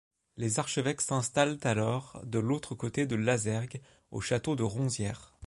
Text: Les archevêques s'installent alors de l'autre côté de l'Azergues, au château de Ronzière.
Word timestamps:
Les 0.35 0.57
archevêques 0.57 0.99
s'installent 1.01 1.59
alors 1.61 2.19
de 2.23 2.39
l'autre 2.39 2.73
côté 2.73 3.05
de 3.05 3.15
l'Azergues, 3.15 3.83
au 4.09 4.19
château 4.19 4.55
de 4.55 4.63
Ronzière. 4.63 5.35